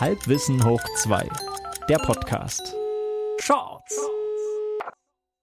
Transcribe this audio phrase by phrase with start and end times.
[0.00, 1.28] Halbwissen hoch 2,
[1.88, 2.74] der Podcast.
[3.38, 4.00] Shorts!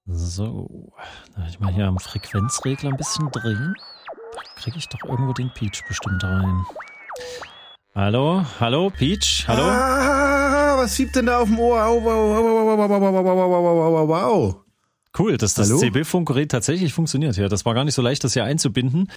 [0.05, 0.91] So,
[1.33, 3.73] darf ich mal hier am Frequenzregler ein bisschen drehen?
[4.35, 6.65] Da kriege ich doch irgendwo den Peach bestimmt rein.
[7.95, 9.63] Hallo, hallo, Peach, hallo.
[9.63, 11.77] Ah, was schiebt denn da auf dem Ohr?
[11.77, 14.55] Wow, wow, wow, wow, wow, wow, wow, wow.
[15.17, 17.37] Cool, dass das CB-Funkgerät tatsächlich funktioniert.
[17.37, 19.09] Ja, das war gar nicht so leicht, das hier einzubinden.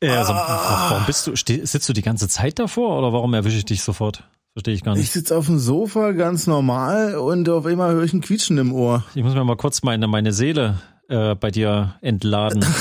[0.00, 0.90] Äh, also, ah.
[0.90, 4.24] warum bist du, sitzt du die ganze Zeit davor oder warum erwische ich dich sofort?
[4.54, 5.12] Verstehe ich gar Ich nicht.
[5.12, 9.04] sitze auf dem Sofa ganz normal und auf einmal höre ich ein Quietschen im Ohr.
[9.16, 12.64] Ich muss mir mal kurz meine, meine Seele äh, bei dir entladen.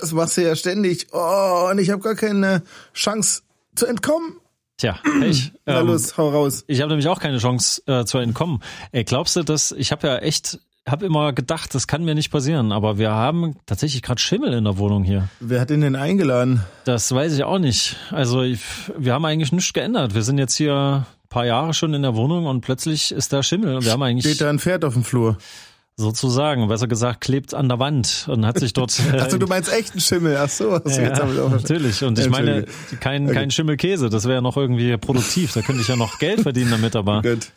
[0.00, 1.08] Das machst du ja ständig.
[1.12, 2.62] Oh, und ich habe gar keine
[2.94, 3.42] Chance
[3.74, 4.36] zu entkommen.
[4.78, 6.64] Tja, ich, Na ähm, los, hau raus.
[6.68, 8.60] ich habe nämlich auch keine Chance äh, zu entkommen.
[8.92, 12.30] Ey, glaubst du, dass ich habe ja echt, habe immer gedacht, das kann mir nicht
[12.30, 15.28] passieren, aber wir haben tatsächlich gerade Schimmel in der Wohnung hier.
[15.40, 16.62] Wer hat den denn eingeladen?
[16.84, 17.96] Das weiß ich auch nicht.
[18.10, 18.60] Also ich,
[18.98, 20.14] wir haben eigentlich nichts geändert.
[20.14, 23.42] Wir sind jetzt hier ein paar Jahre schon in der Wohnung und plötzlich ist da
[23.42, 23.76] Schimmel.
[23.76, 25.36] Und wir haben eigentlich Steht da ein Pferd auf dem Flur?
[25.96, 28.98] sozusagen, besser gesagt, klebt an der Wand und hat sich dort.
[29.12, 30.36] Äh, Achso, du meinst echten Schimmel.
[30.38, 32.02] Ach so, hast ja, jetzt auch natürlich.
[32.02, 32.64] Und ich meine,
[33.00, 33.34] kein, Okay.
[33.34, 35.52] kein Schimmelkäse, das wäre ja noch irgendwie produktiv.
[35.52, 37.48] Da könnte ich ja noch Geld verdienen damit, aber Gut.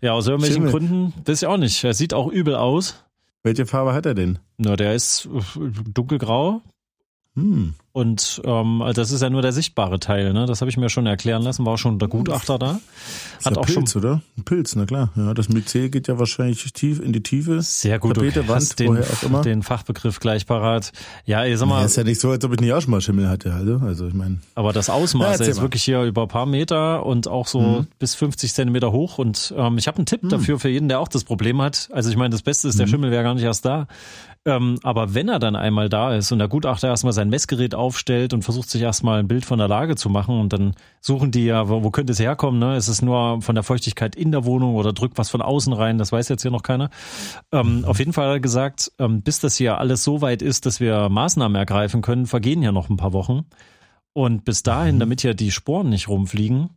[0.00, 0.70] Ja, aus irgendwelchen Schimmel.
[0.70, 1.82] Gründen, weiß ich auch nicht.
[1.84, 3.04] Er sieht auch übel aus.
[3.42, 4.38] Welche Farbe hat er denn?
[4.58, 5.28] Na, der ist
[5.92, 6.62] dunkelgrau.
[7.34, 7.74] Hm.
[7.92, 10.46] Und ähm, also das ist ja nur der sichtbare Teil, ne?
[10.46, 12.78] Das habe ich mir schon erklären lassen, war auch schon der Gutachter da.
[13.44, 14.20] Hat ja auch Pilz, schon oder?
[14.38, 15.10] Ein Pilz, na klar.
[15.16, 17.60] Ja, das Myzel geht ja wahrscheinlich tief in die Tiefe.
[17.62, 19.42] Sehr gut, Tapete, du Wand, hast den, auch immer.
[19.42, 20.92] den Fachbegriff gleich parat.
[21.24, 22.92] Ja, ich sag Ja, mal, ist ja nicht so, als ob ich nicht auch schon
[22.92, 23.52] mal Schimmel hatte.
[23.52, 24.38] Also, also ich meine.
[24.54, 25.62] aber das Ja, Ausmaß erzähl ist mal.
[25.62, 27.86] wirklich hier über ein paar Meter und auch so Mhm.
[27.98, 29.18] bis 50 Zentimeter hoch.
[29.18, 31.88] Und ähm, ich habe einen Tipp dafür für jeden, der auch das Problem hat.
[31.92, 32.78] Also ich meine, das Beste ist, Mhm.
[32.78, 33.88] der Schimmel wäre gar nicht erst da.
[34.46, 38.32] Ähm, aber wenn er dann einmal da ist und der Gutachter erstmal sein Messgerät aufstellt
[38.32, 41.46] und versucht sich erstmal ein Bild von der Lage zu machen und dann suchen die
[41.46, 42.60] ja, wo, wo könnte es herkommen?
[42.60, 42.76] Ne?
[42.76, 45.98] Ist es nur von der Feuchtigkeit in der Wohnung oder drückt was von außen rein?
[45.98, 46.90] Das weiß jetzt hier noch keiner.
[47.50, 50.66] Ähm, auf jeden Fall hat er gesagt, ähm, bis das hier alles so weit ist,
[50.66, 53.46] dass wir Maßnahmen ergreifen können, vergehen ja noch ein paar Wochen.
[54.12, 56.70] Und bis dahin, damit hier die Sporen nicht rumfliegen,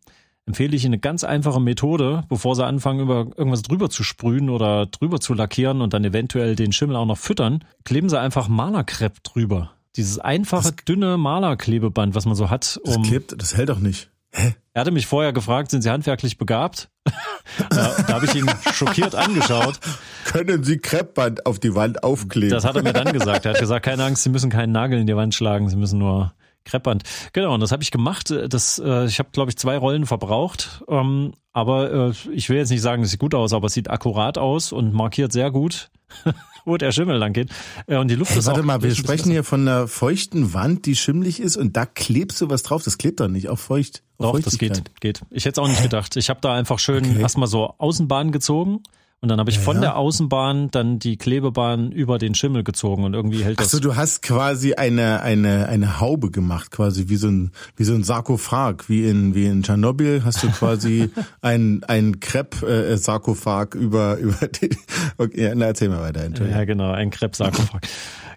[0.45, 4.49] empfehle ich Ihnen eine ganz einfache Methode, bevor Sie anfangen, über irgendwas drüber zu sprühen
[4.49, 8.47] oder drüber zu lackieren und dann eventuell den Schimmel auch noch füttern, kleben Sie einfach
[8.47, 9.71] Malerkrepp drüber.
[9.95, 14.09] Dieses einfache, dünne Malerklebeband, was man so hat, Das um klebt, das hält doch nicht.
[14.31, 14.55] Hä?
[14.73, 16.89] er hatte mich vorher gefragt, sind Sie handwerklich begabt?
[17.69, 19.79] da da habe ich ihn schockiert angeschaut.
[20.25, 22.49] Können Sie Kreppband auf die Wand aufkleben?
[22.49, 23.45] Das hat er mir dann gesagt.
[23.45, 25.99] Er hat gesagt, keine Angst, Sie müssen keinen Nagel in die Wand schlagen, Sie müssen
[25.99, 26.33] nur
[26.65, 27.03] Kreppband.
[27.33, 28.33] Genau, und das habe ich gemacht.
[28.49, 30.83] Das, äh, ich habe, glaube ich, zwei Rollen verbraucht.
[30.87, 33.89] Ähm, aber äh, ich will jetzt nicht sagen, es sieht gut aus, aber es sieht
[33.89, 35.91] akkurat aus und markiert sehr gut,
[36.65, 37.49] wo der Schimmel lang geht.
[37.87, 40.53] Äh, und die Luft Hey, ist warte auch mal, wir sprechen hier von einer feuchten
[40.53, 42.83] Wand, die schimmlig ist und da klebst du was drauf.
[42.83, 44.01] Das klebt doch nicht, auf feucht.
[44.17, 45.21] Auf Doch, das geht, geht.
[45.31, 46.15] Ich hätte es auch nicht gedacht.
[46.15, 47.21] Ich habe da einfach schön Okay.
[47.21, 48.81] erstmal so Außenbahn gezogen
[49.23, 49.81] und dann habe ich Ja, von ja.
[49.81, 53.67] der Außenbahn dann die Klebebahn über den Schimmel gezogen und irgendwie hält das.
[53.67, 57.93] Achso, du hast quasi eine, eine, eine Haube gemacht, quasi wie so ein, wie so
[57.93, 61.09] ein Sarkophag, wie in, wie in Tschernobyl hast du quasi
[61.41, 64.71] ein, ein Krepp-Sarkophag über, über die,
[65.17, 66.59] okay, na, erzähl mal weiter, Entschuldigung.
[66.59, 67.79] Ja, genau, ein Krebssarkophag.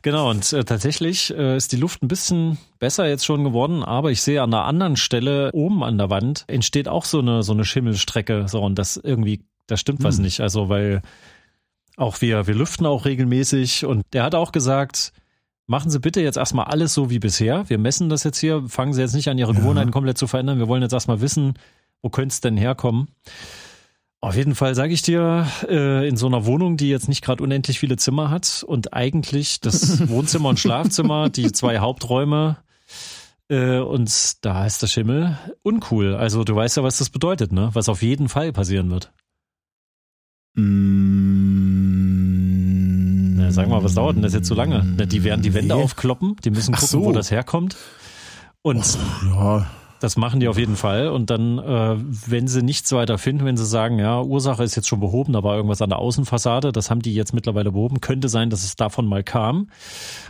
[0.02, 4.12] genau, und äh, tatsächlich äh, ist die Luft ein bisschen besser jetzt schon geworden, aber
[4.12, 7.52] ich sehe an einer anderen Stelle oben an der Wand entsteht auch so eine so
[7.52, 11.02] eine Schimmelstrecke so und das irgendwie da stimmt was nicht, also weil
[11.96, 15.12] auch wir wir lüften auch regelmäßig und der hat auch gesagt,
[15.66, 17.68] machen Sie bitte jetzt erstmal alles so wie bisher.
[17.68, 19.58] Wir messen das jetzt hier, fangen Sie jetzt nicht an Ihre Ja.
[19.58, 20.58] Gewohnheiten komplett zu verändern.
[20.58, 21.54] Wir wollen jetzt erstmal wissen,
[22.02, 23.08] wo könnte es denn herkommen?
[24.20, 27.42] Auf jeden Fall sage ich dir, äh, in so einer Wohnung, die jetzt nicht gerade
[27.42, 32.56] unendlich viele Zimmer hat und eigentlich das Wohnzimmer und Schlafzimmer, die zwei Haupträume
[33.48, 36.14] äh, und da ist der Schimmel uncool.
[36.14, 37.70] Also du weißt ja, was das bedeutet, ne?
[37.74, 39.12] Was auf jeden Fall passieren wird.
[41.56, 44.84] Mm, Na, sag mal, was dauert denn das jetzt so lange?
[44.96, 45.82] Na, die werden die Wände Nee.
[45.82, 47.04] aufkloppen, die müssen gucken, so.
[47.04, 47.76] wo das herkommt.
[48.62, 48.98] Und
[49.34, 49.66] Ja,
[50.00, 51.08] Das machen die auf jeden Fall.
[51.08, 54.88] Und dann, äh, wenn sie nichts weiter finden, wenn sie sagen, ja, Ursache ist jetzt
[54.88, 58.28] schon behoben, da war irgendwas an der Außenfassade, das haben die jetzt mittlerweile behoben, könnte
[58.28, 59.68] sein, dass es davon mal kam.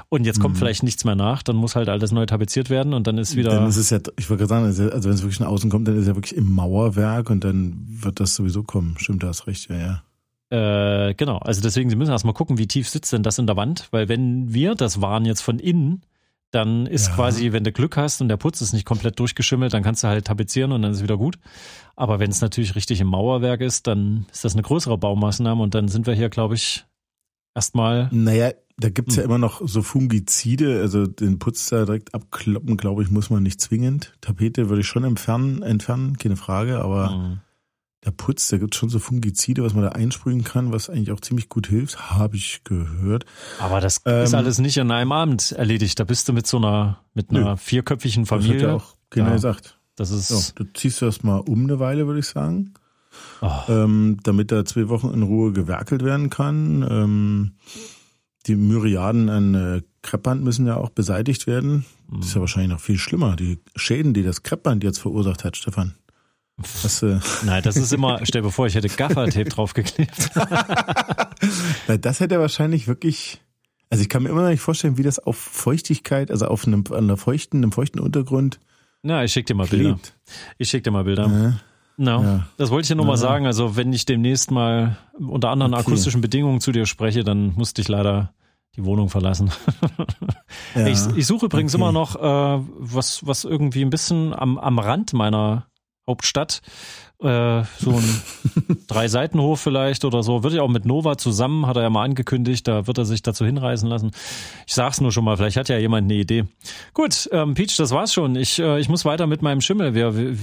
[0.09, 0.43] Und jetzt Mhm.
[0.43, 3.35] kommt vielleicht nichts mehr nach, dann muss halt alles neu tapeziert werden und dann ist
[3.35, 3.51] wieder.
[3.51, 5.89] dann ist es ja, ich wollte gerade sagen, also wenn es wirklich nach außen kommt,
[5.89, 8.95] dann ist es ja wirklich im Mauerwerk und dann wird das sowieso kommen.
[8.99, 10.03] Stimmt, du hast recht, ja, ja.
[10.51, 13.57] Äh, genau, also deswegen, sie müssen erstmal gucken, wie tief sitzt denn das in der
[13.57, 16.03] Wand, weil wenn wir das waren jetzt von innen,
[16.53, 17.15] dann ist Ja.
[17.17, 20.09] quasi, wenn du Glück hast und der Putz ist nicht komplett durchgeschimmelt, dann kannst du
[20.09, 21.39] halt tapezieren und dann ist wieder gut.
[21.97, 25.75] Aber wenn es natürlich richtig im Mauerwerk ist, dann ist das eine größere Baumaßnahme und
[25.75, 26.87] dann sind wir hier, glaube ich,
[27.55, 28.09] erstmal.
[28.13, 29.31] Naja, da gibt's ja Hm.
[29.31, 33.61] immer noch so Fungizide, also den Putz da direkt abkloppen, glaube ich, muss man nicht
[33.61, 34.15] zwingend.
[34.21, 37.41] Tapete würde ich schon entfernen, entfernen, keine Frage, aber Mhm.
[38.07, 41.11] Der Putz, da gibt es schon so Fungizide, was man da einsprühen kann, was eigentlich
[41.11, 43.27] auch ziemlich gut hilft, habe ich gehört.
[43.59, 45.99] Aber das ähm, ist alles nicht in einem Abend erledigt.
[45.99, 47.57] Da bist du mit so einer, mit einer nö.
[47.57, 48.55] vierköpfigen Familie.
[48.55, 49.79] Das hat ja auch genau ja, gesagt.
[49.97, 50.31] Das ist.
[50.31, 52.75] Ja, du ziehst das mal um eine Weile, würde ich sagen.
[53.41, 53.51] Oh.
[53.69, 56.87] Ähm, damit da zwei Wochen in Ruhe gewerkelt werden kann.
[56.89, 57.53] Ähm,
[58.47, 61.85] die Myriaden an äh, Kreppband müssen ja auch beseitigt werden.
[62.09, 62.43] Das ist ja mhm.
[62.43, 63.35] wahrscheinlich noch viel schlimmer.
[63.35, 65.97] Die Schäden, die das Kreppband jetzt verursacht hat, Stefan.
[66.57, 70.31] Was, äh Nein, das ist immer, stell dir vor, ich hätte Gaffertape draufgeklebt.
[72.01, 73.41] das hätte er wahrscheinlich wirklich,
[73.91, 76.85] also ich kann mir immer noch nicht vorstellen, wie das auf Feuchtigkeit, also auf einem,
[76.93, 78.59] einer feuchten, einem feuchten Untergrund.
[79.03, 79.99] Na, ich schick dir mal Bilder.
[80.57, 81.27] Ich schick dir mal Bilder.
[81.27, 81.61] Ja.
[81.99, 82.23] No.
[82.23, 82.47] Ja.
[82.57, 83.13] Das wollte ich ja nur ja.
[83.13, 83.47] mal sagen.
[83.47, 85.83] Also wenn ich demnächst mal unter anderen okay.
[85.83, 88.33] akustischen Bedingungen zu dir spreche, dann musste ich leider
[88.77, 89.51] die Wohnung verlassen.
[90.75, 90.87] ja.
[90.87, 91.83] ich, ich suche übrigens okay.
[91.83, 95.67] immer noch äh, was, was irgendwie ein bisschen am, am Rand meiner
[96.09, 96.63] Hauptstadt.
[97.19, 98.23] Äh, so ein
[98.89, 100.43] drei Seitenhof vielleicht oder so.
[100.43, 102.69] Wird ja auch mit Nova zusammen, hat er ja mal angekündigt.
[102.69, 104.11] Da wird er sich dazu hinreißen lassen.
[104.67, 106.45] Ich sag's nur schon mal, vielleicht hat ja jemand eine Idee.
[106.93, 108.37] Gut, ähm, Peach, das war's schon.
[108.37, 109.97] Ich, äh, ich muss weiter mit meinem Schimmel.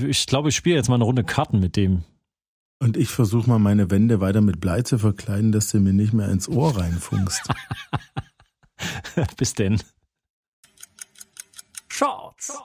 [0.10, 2.04] Ich glaube, ich spiele jetzt mal eine Runde Karten mit dem.
[2.80, 6.12] Und ich versuche mal meine Wände weiter mit Blei zu verkleiden, dass du mir nicht
[6.12, 7.48] mehr ins Ohr reinfunkst.
[9.38, 9.82] Bis denn.
[11.88, 12.58] Shorts.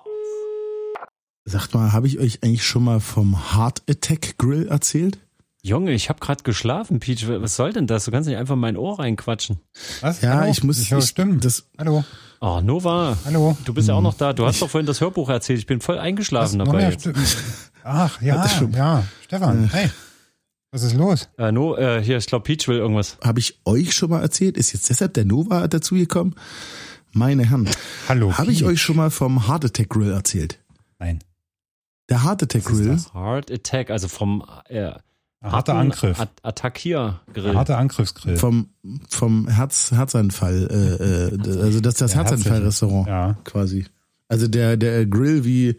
[1.49, 5.19] Sagt mal, habe ich euch eigentlich schon mal vom Heart Attack Grill erzählt?
[5.63, 7.27] Junge, ich habe gerade geschlafen, Peach.
[7.27, 8.05] Was soll denn das?
[8.05, 9.59] Du kannst nicht einfach in mein Ohr reinquatschen.
[10.03, 10.21] Was?
[10.21, 10.51] Ja, Hallo?
[10.51, 10.79] ich muss.
[10.79, 11.41] Ich höre Stimmen.
[11.41, 12.05] Das, Hallo.
[12.41, 13.17] Oh, Nova.
[13.25, 13.57] Hallo.
[13.65, 14.35] Du bist ja auch noch da.
[14.35, 15.59] Du hast doch vorhin das Hörbuch erzählt.
[15.59, 16.91] Ich bin voll eingeschlafen dabei.
[16.91, 17.09] Jetzt.
[17.83, 19.05] Ach, ja, ja.
[19.25, 19.89] Stefan, hey.
[20.71, 21.31] Was ist los?
[21.39, 23.17] Äh, no, äh, hier, ich glaube, Peach will irgendwas.
[23.25, 24.59] Habe ich euch schon mal erzählt?
[24.59, 26.35] Ist jetzt deshalb der Nova dazugekommen?
[27.13, 27.71] Meine Herren.
[28.07, 28.37] Hallo.
[28.37, 30.59] Habe ich euch schon mal vom Heart Attack Grill erzählt?
[30.99, 31.21] Nein.
[32.09, 32.99] Der Heart Attack Grill.
[33.13, 34.93] Heart Attack, also vom äh,
[35.43, 36.19] harter Angriff.
[36.19, 37.55] At Attackiergrill.
[37.55, 38.37] Harter Angriffsgrill.
[38.37, 38.71] Vom
[39.09, 43.37] vom Herz Herzanfall, äh, äh, also das das Herzanfall-Restaurant ja.
[43.45, 43.87] quasi.
[44.29, 45.77] Also der der Grill wie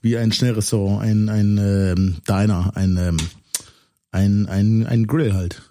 [0.00, 3.16] wie ein Schnellrestaurant, ein ein ähm, Diner, ein ähm,
[4.10, 5.62] ein ein ein Grill halt.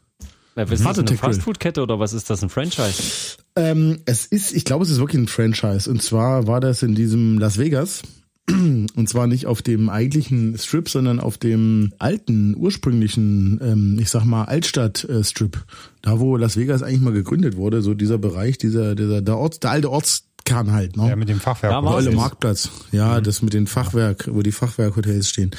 [0.56, 3.38] Ja, ist das eine Fastfood-Kette oder was ist das, ein Franchise?
[3.56, 5.88] Ähm, es ist, ich glaube, es ist wirklich ein Franchise.
[5.88, 8.02] Und zwar war das in diesem Las Vegas.
[8.50, 14.24] Und zwar nicht auf dem eigentlichen Strip, sondern auf dem alten, ursprünglichen, ähm, ich sag
[14.24, 15.58] mal, Altstadt-Strip.
[16.02, 19.64] Da, wo Las Vegas eigentlich mal gegründet wurde, so dieser Bereich, dieser, dieser, der Ort,
[19.64, 21.10] der alte Ortskern halt, ne?
[21.10, 21.74] Ja, mit dem Fachwerk.
[21.74, 22.72] Der alte Marktplatz.
[22.94, 23.24] Ja, mhm.
[23.24, 25.52] das mit den Fachwerk, wo die Fachwerkhotels stehen.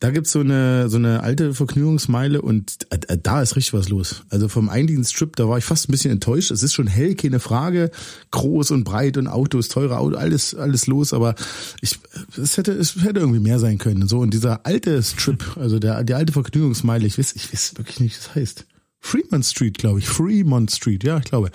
[0.00, 4.22] Da gibt's so eine so eine alte Vergnügungsmeile und äh, da ist richtig was los.
[4.30, 6.50] Also vom eigentlichen Strip, da war ich fast ein bisschen enttäuscht.
[6.50, 7.90] Es ist schon hell, keine Frage,
[8.30, 11.34] groß und breit und Autos, teure Autos, alles alles los, aber
[11.82, 11.98] ich
[12.36, 14.08] es hätte es hätte irgendwie mehr sein können.
[14.08, 18.00] So und dieser alte Strip, also der die alte Vergnügungsmeile, ich weiß ich weiß wirklich
[18.00, 18.66] nicht, was das heißt.
[19.00, 20.08] Fremont Street, glaube ich.
[20.08, 21.50] Fremont Street, ja, ich glaube.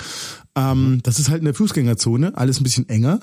[0.56, 3.20] Ähm, das ist halt eine Fußgängerzone, alles ein bisschen enger.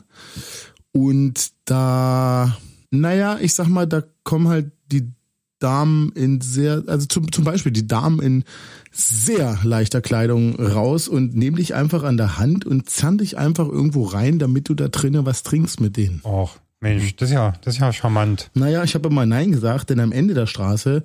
[0.92, 2.56] Und da,
[2.90, 5.12] naja, ich sag mal, da kommen halt die
[5.58, 8.44] Damen in sehr, also zum, zum Beispiel die Damen in
[8.90, 13.68] sehr leichter Kleidung raus und nehmen dich einfach an der Hand und zahn dich einfach
[13.68, 16.20] irgendwo rein, damit du da drinnen was trinkst mit denen.
[16.24, 18.50] Och, Mensch, das ist ja, das ist ja charmant.
[18.54, 21.04] Naja, ich habe mal Nein gesagt, denn am Ende der Straße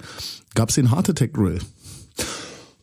[0.56, 1.60] gab es den Heart Attack Grill.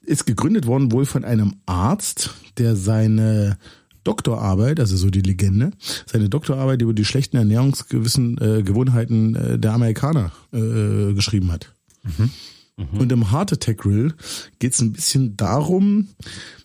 [0.02, 3.58] Ist gegründet worden wohl von einem Arzt, der seine
[4.04, 5.72] Doktorarbeit, also so die Legende,
[6.06, 11.74] seine Doktorarbeit über die schlechten Ernährungsgewissen äh, Gewohnheiten äh, der Amerikaner äh, geschrieben hat.
[12.02, 12.30] Mhm.
[12.76, 12.98] Mhm.
[12.98, 14.14] Und im Heart Attack Grill
[14.58, 16.08] geht es ein bisschen darum,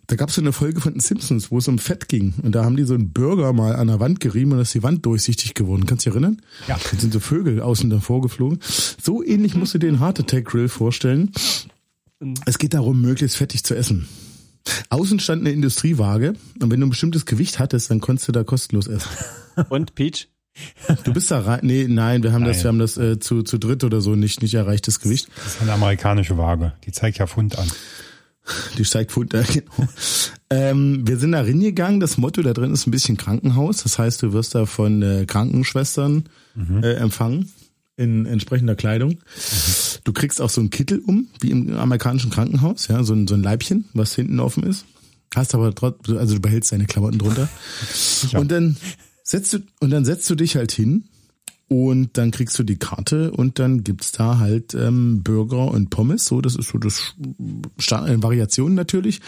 [0.09, 2.33] da gab es so eine Folge von den Simpsons, wo es um Fett ging.
[2.41, 4.81] Und da haben die so einen Burger mal an der Wand gerieben und ist die
[4.81, 5.85] Wand durchsichtig geworden.
[5.85, 6.41] Kannst du dich erinnern?
[6.67, 6.79] Ja.
[6.91, 8.57] Da sind so Vögel außen davor geflogen.
[8.99, 11.31] So ähnlich musst du dir den Heart Attack Grill vorstellen.
[12.19, 12.33] Mhm.
[12.47, 14.07] Es geht darum, möglichst fettig zu essen.
[14.89, 18.43] Außen stand eine Industriewaage und wenn du ein bestimmtes Gewicht hattest, dann konntest du da
[18.43, 19.09] kostenlos essen.
[19.69, 20.29] Und Peach?
[21.03, 21.59] Du bist da rein?
[21.63, 22.53] Nee, nein, wir haben nein.
[22.53, 25.29] das, wir haben das äh, zu, zu dritt oder so nicht, nicht erreichtes Gewicht.
[25.35, 26.73] Das ist eine amerikanische Waage.
[26.85, 27.69] Die zeigt ja Pfund an.
[28.77, 29.89] Die zeigt Pfund, an, genau.
[30.49, 31.99] ähm, wir sind da reingegangen.
[31.99, 33.83] Das Motto da drin ist ein bisschen Krankenhaus.
[33.83, 36.23] Das heißt, du wirst da von äh, Krankenschwestern
[36.55, 36.83] mhm.
[36.83, 37.51] äh, empfangen
[37.99, 39.19] in entsprechender Kleidung.
[40.05, 43.35] Du kriegst auch so einen Kittel um, wie im amerikanischen Krankenhaus, ja, so ein, so
[43.35, 44.85] ein Leibchen, was hinten offen ist.
[45.35, 47.49] Hast aber trotzdem, also du behältst deine Klamotten drunter.
[48.33, 48.77] Und dann
[49.21, 51.03] setzt du, und dann setzt du dich halt hin
[51.67, 56.25] und dann kriegst du die Karte und dann gibt's da halt ähm, Burger und Pommes.
[56.25, 57.15] So, das ist so das
[57.77, 59.19] Start in Variationen natürlich,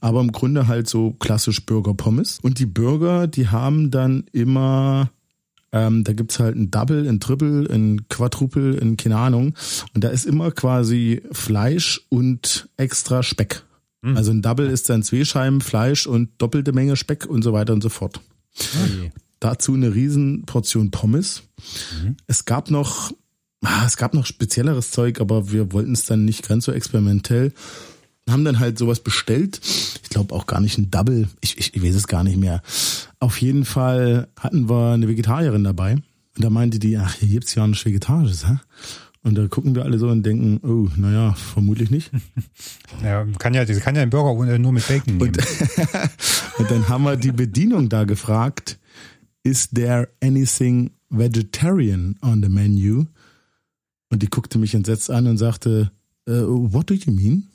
[0.00, 2.38] aber im Grunde halt so klassisch Burger Pommes.
[2.42, 5.10] Und die Burger, die haben dann immer
[5.72, 9.54] Ähm, da gibt's halt ein Double, ein Triple, ein Quadruple, ein keine Ahnung.
[9.94, 13.64] Und da ist immer quasi Fleisch und extra Speck.
[14.02, 14.16] Mhm.
[14.16, 17.72] Also ein Double ist dann zwei Scheiben Fleisch und doppelte Menge Speck und so weiter
[17.72, 18.20] und so fort.
[18.56, 19.12] Okay.
[19.40, 21.42] Dazu eine riesen Portion Pommes.
[22.02, 22.16] Mhm.
[22.26, 23.12] Es gab noch,
[23.62, 27.52] ah, es gab noch spezielleres Zeug, aber wir wollten es dann nicht ganz so experimentell
[28.30, 29.60] haben dann halt sowas bestellt.
[30.02, 31.28] Ich glaube auch gar nicht ein Double.
[31.40, 32.62] Ich, ich, ich weiß es gar nicht mehr.
[33.20, 35.94] Auf jeden Fall hatten wir eine Vegetarierin dabei.
[35.94, 38.58] Und da meinte die, ach, hier gibt's ja nichts Vegetarisches, hä?
[39.22, 42.10] Und da gucken wir alle so und denken, oh, naja, vermutlich nicht.
[43.02, 45.28] Ja, kann ja, kann ja ein Burger nur mit Bacon nehmen.
[45.28, 45.38] Und,
[46.58, 48.78] und dann haben wir die Bedienung da gefragt,
[49.44, 53.04] is there anything vegetarian on the menu?
[54.10, 55.92] Und die guckte mich entsetzt an und sagte,
[56.28, 57.48] uh, what do you mean?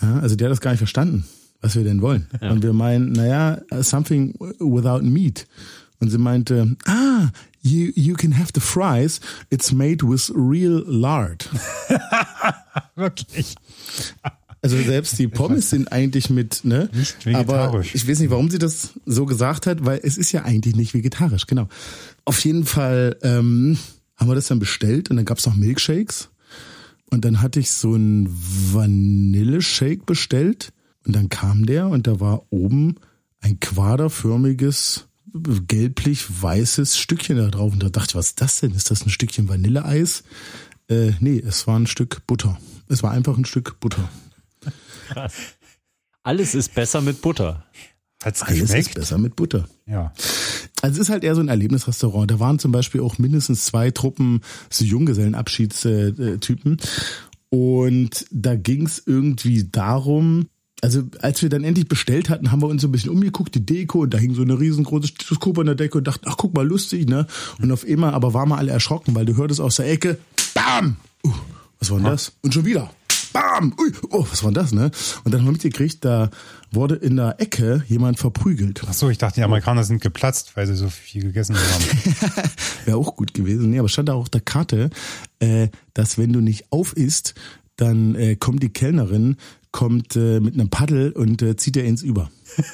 [0.00, 1.24] Ja, also der hat das gar nicht verstanden,
[1.60, 2.26] was wir denn wollen.
[2.40, 2.50] Ja.
[2.50, 5.46] Und wir meinen, naja, something without meat.
[6.00, 7.28] Und sie meinte, ah,
[7.62, 9.20] you, you can have the fries.
[9.50, 11.48] It's made with real lard.
[12.96, 13.54] Wirklich.
[14.62, 16.90] Also selbst die Pommes sind eigentlich mit, ne?
[16.92, 17.88] Nicht vegetarisch.
[17.88, 20.76] Aber ich weiß nicht, warum sie das so gesagt hat, weil es ist ja eigentlich
[20.76, 21.68] nicht vegetarisch, genau.
[22.24, 23.78] Auf jeden Fall ähm,
[24.16, 26.30] haben wir das dann bestellt und dann gab's noch Milkshakes.
[27.10, 30.72] Und dann hatte ich so einen Vanilleshake bestellt
[31.06, 32.96] und dann kam der und da war oben
[33.40, 37.72] ein quaderförmiges, gelblich-weißes Stückchen da drauf.
[37.72, 38.72] Und da dachte ich, was ist das denn?
[38.72, 40.24] Ist das ein Stückchen Vanilleeis?
[40.88, 42.58] Äh, nee, es war ein Stück Butter.
[42.88, 44.08] Es war einfach ein Stück Butter.
[45.08, 45.34] Krass.
[46.22, 47.64] Alles ist besser mit Butter.
[48.22, 49.66] Hat's Alles ist besser mit Butter.
[49.86, 50.12] Ja.
[50.82, 52.30] Also es ist halt eher so ein Erlebnisrestaurant.
[52.30, 56.76] Da waren zum Beispiel auch mindestens zwei Truppen so Junggesellenabschiedstypen.
[57.48, 60.48] Und da ging es irgendwie darum,
[60.80, 63.64] also als wir dann endlich bestellt hatten, haben wir uns so ein bisschen umgeguckt, die
[63.64, 66.54] Deko, und da hing so eine riesengroße Stethoskop an der Decke und dachten, ach guck
[66.54, 67.26] mal, lustig, ne?
[67.60, 70.18] Und auf immer, aber waren wir alle erschrocken, weil du hörtest aus der Ecke,
[70.54, 70.96] BAM!
[71.24, 71.32] Uh,
[71.78, 72.32] was war denn das?
[72.42, 72.90] Und schon wieder.
[73.32, 73.74] Bam!
[73.78, 74.90] Ui, oh, was war das, ne?
[75.24, 76.30] Und dann haben wir mitgekriegt, da
[76.72, 78.82] wurde in der Ecke jemand verprügelt.
[78.86, 81.84] Ach so, ich dachte, die Amerikaner sind geplatzt, weil sie so viel gegessen haben.
[82.84, 83.70] Wäre auch gut gewesen.
[83.70, 84.90] Nee, aber stand da auch auf der Karte,
[85.38, 87.34] äh, dass wenn du nicht auf isst,
[87.76, 89.36] dann äh, kommt die Kellnerin,
[89.72, 92.30] kommt äh, mit einem Paddel und äh, zieht er ins Über.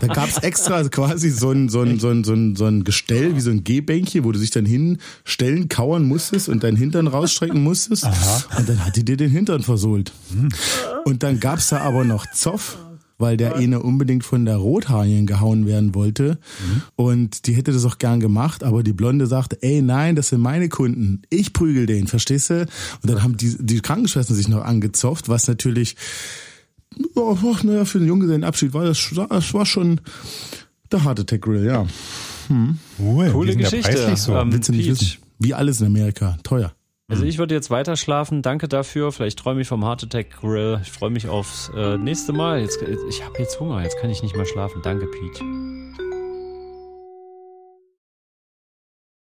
[0.00, 3.36] da gab's extra quasi so ein, so, ein, so, ein, so, ein, so ein Gestell,
[3.36, 7.62] wie so ein Gehbänkchen, wo du dich dann hinstellen, kauern musstest und deinen Hintern rausstrecken
[7.62, 8.04] musstest.
[8.04, 8.44] Aha.
[8.58, 10.12] Und dann hat die dir den Hintern versohlt.
[11.04, 12.78] Und dann gab's da aber noch Zoff
[13.18, 16.38] weil der eine unbedingt von der Rothaarien gehauen werden wollte.
[16.60, 16.82] Mhm.
[16.96, 20.40] Und die hätte das auch gern gemacht, aber die Blonde sagte, ey, nein, das sind
[20.40, 21.22] meine Kunden.
[21.30, 22.60] Ich prügel den, verstehst du?
[22.60, 25.96] Und dann haben die, die Krankenschwestern sich noch angezopft, was natürlich,
[27.14, 30.00] oh, oh, naja, für den Junggesellenabschied war das, das war schon
[30.92, 31.86] der Heart Attack Grill, ja.
[32.48, 32.78] Hm.
[32.98, 34.16] Cool, Coole Geschichte.
[34.16, 34.36] So.
[34.36, 35.18] Ähm, Willst du nicht wissen?
[35.38, 36.38] Wie alles in Amerika.
[36.42, 36.75] Teuer.
[37.08, 37.28] Also mhm.
[37.28, 38.42] ich würde jetzt weiter schlafen.
[38.42, 39.12] Danke dafür.
[39.12, 40.80] Vielleicht träume ich vom Heart Attack Grill.
[40.82, 42.60] Ich freue mich aufs äh, nächste Mal.
[42.60, 43.82] Jetzt, ich habe jetzt Hunger.
[43.82, 44.82] Jetzt kann ich nicht mehr schlafen.
[44.82, 45.44] Danke, Pete.